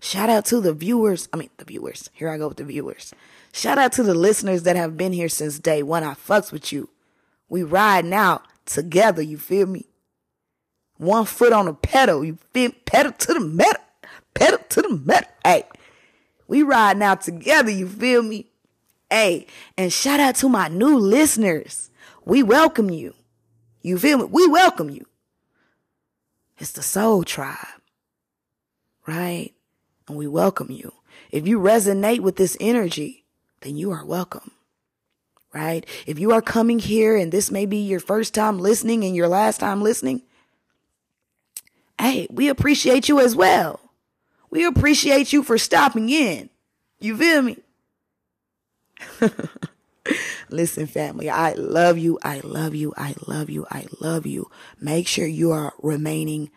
Shout 0.00 0.30
out 0.30 0.46
to 0.46 0.60
the 0.60 0.72
viewers. 0.72 1.28
I 1.32 1.36
mean, 1.36 1.50
the 1.58 1.64
viewers. 1.64 2.08
Here 2.14 2.30
I 2.30 2.38
go 2.38 2.48
with 2.48 2.56
the 2.56 2.64
viewers. 2.64 3.12
Shout 3.52 3.78
out 3.78 3.92
to 3.92 4.02
the 4.02 4.14
listeners 4.14 4.62
that 4.64 4.76
have 4.76 4.96
been 4.96 5.12
here 5.12 5.28
since 5.28 5.58
day 5.58 5.82
one. 5.82 6.04
I 6.04 6.14
fucks 6.14 6.52
with 6.52 6.72
you. 6.72 6.88
We 7.48 7.62
ride 7.62 8.04
now 8.04 8.42
together. 8.66 9.22
You 9.22 9.38
feel 9.38 9.66
me? 9.66 9.86
One 10.98 11.24
foot 11.24 11.52
on 11.52 11.66
the 11.66 11.74
pedal. 11.74 12.24
You 12.24 12.38
feel 12.52 12.72
pedal 12.84 13.12
to 13.12 13.34
the 13.34 13.40
metal. 13.40 13.82
Pedal 14.34 14.58
to 14.68 14.82
the 14.82 15.00
metal. 15.04 15.30
Hey, 15.44 15.64
we 16.46 16.62
ride 16.62 16.96
now 16.96 17.14
together. 17.14 17.70
You 17.70 17.88
feel 17.88 18.22
me? 18.22 18.46
Hey, 19.10 19.46
and 19.76 19.92
shout 19.92 20.20
out 20.20 20.34
to 20.36 20.48
my 20.48 20.68
new 20.68 20.98
listeners. 20.98 21.90
We 22.24 22.42
welcome 22.42 22.90
you. 22.90 23.14
You 23.80 23.98
feel 23.98 24.18
me? 24.18 24.24
We 24.24 24.46
welcome 24.46 24.90
you. 24.90 25.06
It's 26.58 26.72
the 26.72 26.82
soul 26.82 27.22
tribe, 27.22 27.56
right? 29.06 29.52
And 30.08 30.16
we 30.16 30.26
welcome 30.26 30.70
you. 30.70 30.92
If 31.30 31.46
you 31.46 31.60
resonate 31.60 32.20
with 32.20 32.36
this 32.36 32.56
energy, 32.60 33.24
then 33.60 33.76
you 33.76 33.90
are 33.90 34.04
welcome, 34.04 34.52
right? 35.52 35.86
If 36.06 36.18
you 36.18 36.32
are 36.32 36.42
coming 36.42 36.78
here 36.78 37.16
and 37.16 37.32
this 37.32 37.50
may 37.50 37.66
be 37.66 37.78
your 37.78 38.00
first 38.00 38.34
time 38.34 38.58
listening 38.58 39.04
and 39.04 39.14
your 39.14 39.28
last 39.28 39.58
time 39.60 39.82
listening, 39.82 40.22
hey, 42.00 42.26
we 42.30 42.48
appreciate 42.48 43.08
you 43.08 43.20
as 43.20 43.34
well. 43.34 43.80
We 44.50 44.64
appreciate 44.64 45.32
you 45.32 45.42
for 45.42 45.58
stopping 45.58 46.08
in. 46.08 46.50
You 47.00 47.16
feel 47.16 47.42
me? 47.42 47.58
Listen, 50.50 50.86
family, 50.86 51.28
I 51.28 51.52
love 51.52 51.98
you. 51.98 52.18
I 52.22 52.40
love 52.40 52.74
you. 52.74 52.94
I 52.96 53.14
love 53.26 53.50
you. 53.50 53.66
I 53.70 53.86
love 54.00 54.26
you. 54.26 54.50
Make 54.80 55.06
sure 55.06 55.26
you 55.26 55.52
are 55.52 55.74
remaining 55.82 56.50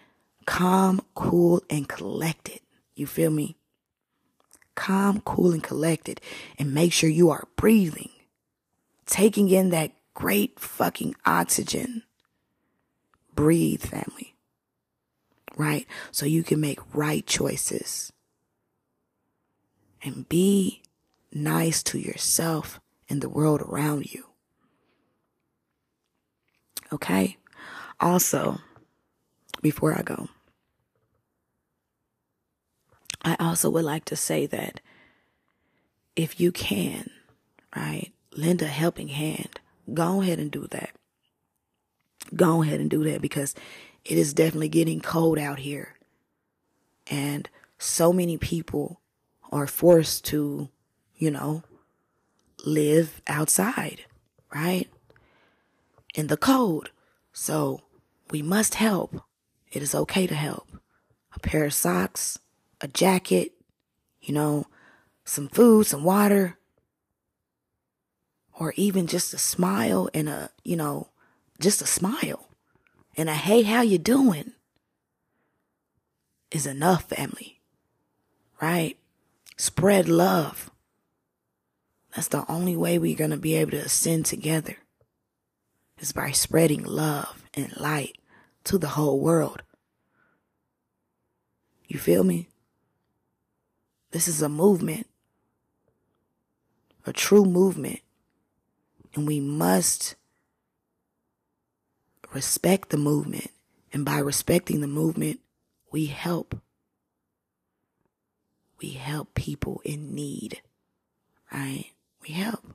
calm, 0.46 1.02
cool, 1.14 1.62
and 1.70 1.88
collected. 1.88 2.62
You 2.96 3.08
feel 3.08 3.32
me? 3.32 3.58
Calm, 4.76 5.22
cool, 5.22 5.52
and 5.52 5.64
collected. 5.64 6.22
And 6.58 6.74
make 6.74 6.94
sure 6.94 7.10
you 7.10 7.30
are 7.30 7.48
breathing, 7.56 8.10
taking 9.06 9.50
in 9.50 9.70
that 9.70 9.92
great 10.14 10.60
fucking 10.60 11.16
oxygen. 11.26 12.04
Breathe, 13.36 13.84
family. 13.84 14.36
Right? 15.58 15.86
So 16.12 16.26
you 16.26 16.44
can 16.44 16.60
make 16.60 16.80
right 16.94 17.26
choices. 17.26 18.12
And 20.04 20.28
be 20.28 20.82
nice 21.32 21.84
to 21.84 22.00
yourself 22.00 22.80
and 23.10 23.22
the 23.22 23.30
world 23.30 23.62
around 23.62 24.14
you. 24.14 24.26
Okay? 26.94 27.38
Also, 28.00 28.60
before 29.62 29.98
I 29.98 30.02
go, 30.02 30.28
I 33.24 33.36
also 33.40 33.70
would 33.70 33.86
like 33.86 34.06
to 34.06 34.16
say 34.16 34.46
that 34.48 34.82
if 36.16 36.40
you 36.40 36.52
can, 36.52 37.10
right, 37.76 38.12
lend 38.36 38.62
a 38.62 38.68
helping 38.68 39.10
hand, 39.10 39.60
go 39.94 40.22
ahead 40.22 40.40
and 40.40 40.52
do 40.52 40.68
that. 40.72 40.92
Go 42.36 42.64
ahead 42.64 42.80
and 42.80 42.90
do 42.90 43.04
that 43.06 43.22
because 43.22 43.56
it 44.06 44.18
is 44.18 44.34
definitely 44.34 44.70
getting 44.70 45.02
cold 45.02 45.38
out 45.38 45.60
here. 45.60 45.98
And 47.08 47.50
so 47.78 48.14
many 48.14 48.38
people 48.38 49.02
are 49.52 49.68
forced 49.68 50.26
to 50.26 50.70
you 51.18 51.30
know, 51.30 51.64
live 52.66 53.22
outside, 53.28 54.06
right? 54.54 54.90
in 56.14 56.28
the 56.28 56.38
cold. 56.38 56.92
So 57.34 57.82
we 58.30 58.42
must 58.42 58.76
help. 58.76 59.22
It 59.72 59.82
is 59.82 59.96
okay 59.96 60.28
to 60.28 60.36
help. 60.36 60.68
A 61.34 61.40
pair 61.40 61.66
of 61.66 61.74
socks, 61.74 62.40
a 62.82 62.88
jacket, 62.88 63.54
you 64.22 64.34
know, 64.34 64.68
some 65.24 65.48
food, 65.48 65.86
some 65.86 66.04
water, 66.04 66.58
or 68.60 68.74
even 68.76 69.08
just 69.08 69.34
a 69.34 69.38
smile 69.38 70.10
and 70.14 70.28
a, 70.28 70.50
you 70.64 70.76
know, 70.76 71.10
just 71.60 71.82
a 71.82 71.88
smile 71.88 72.50
and 73.16 73.30
a 73.30 73.34
hey, 73.34 73.62
how 73.62 73.82
you 73.82 73.98
doing 73.98 74.54
is 76.52 76.66
enough, 76.66 77.06
family. 77.06 77.60
Right? 78.62 78.98
Spread 79.58 80.08
love. 80.08 80.70
That's 82.16 82.28
the 82.28 82.46
only 82.52 82.76
way 82.76 83.00
we're 83.00 83.18
going 83.18 83.32
to 83.32 83.38
be 83.38 83.56
able 83.56 83.72
to 83.72 83.78
ascend 83.78 84.26
together 84.26 84.78
is 86.00 86.12
by 86.12 86.32
spreading 86.32 86.84
love 86.84 87.44
and 87.54 87.76
light 87.80 88.18
to 88.66 88.78
the 88.78 88.90
whole 88.90 89.20
world. 89.20 89.62
You 91.88 92.00
feel 92.00 92.24
me? 92.24 92.51
This 94.12 94.28
is 94.28 94.42
a 94.42 94.50
movement, 94.50 95.08
a 97.06 97.14
true 97.14 97.46
movement, 97.46 98.02
and 99.16 99.26
we 99.26 99.40
must 99.40 100.16
respect 102.34 102.90
the 102.90 102.98
movement. 102.98 103.50
And 103.94 104.06
by 104.06 104.20
respecting 104.20 104.80
the 104.80 104.88
movement, 104.88 105.40
we 105.92 106.06
help. 106.06 106.62
We 108.82 108.92
help 108.92 109.34
people 109.34 109.82
in 109.84 110.16
need, 110.16 110.62
right? 111.52 111.88
We 112.22 112.34
help. 112.34 112.66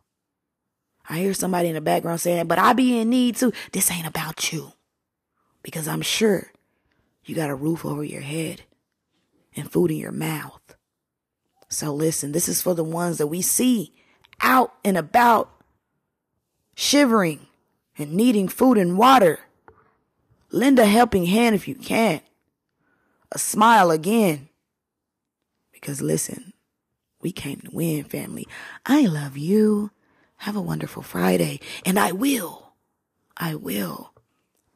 I 1.09 1.19
hear 1.19 1.35
somebody 1.35 1.69
in 1.69 1.75
the 1.75 1.81
background 1.81 2.21
saying, 2.21 2.47
but 2.47 2.59
I 2.59 2.73
be 2.73 2.99
in 2.99 3.11
need 3.11 3.37
too. 3.37 3.53
This 3.73 3.91
ain't 3.91 4.07
about 4.07 4.53
you. 4.53 4.73
Because 5.63 5.89
I'm 5.89 6.03
sure 6.03 6.53
you 7.25 7.35
got 7.35 7.51
a 7.51 7.55
roof 7.55 7.85
over 7.85 8.05
your 8.05 8.21
head 8.21 8.63
and 9.55 9.71
food 9.71 9.91
in 9.91 9.97
your 9.97 10.13
mouth. 10.13 10.76
So 11.69 11.93
listen, 11.93 12.33
this 12.33 12.49
is 12.49 12.63
for 12.63 12.75
the 12.75 12.85
ones 12.85 13.19
that 13.19 13.27
we 13.27 13.43
see 13.43 13.93
out 14.41 14.75
and 14.85 14.97
about, 14.97 15.51
shivering 16.75 17.47
and 17.99 18.13
needing 18.13 18.49
food 18.49 18.79
and 18.79 18.99
water. 18.99 19.41
Lend 20.51 20.79
a 20.79 20.87
helping 20.87 21.27
hand 21.27 21.55
if 21.55 21.67
you 21.67 21.75
can. 21.75 22.21
A 23.33 23.39
smile 23.39 23.91
again. 23.91 24.49
Because 25.73 26.01
listen, 26.01 26.53
we 27.21 27.33
came 27.33 27.61
to 27.61 27.71
win, 27.73 28.05
family. 28.05 28.47
I 28.85 29.03
love 29.03 29.37
you. 29.37 29.91
Have 30.41 30.57
a 30.57 30.63
wonderful 30.63 31.03
Friday. 31.03 31.61
And 31.85 31.99
I 31.99 32.13
will, 32.13 32.75
I 33.37 33.55
will 33.55 34.13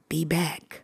be 0.08 0.24
back 0.24 0.82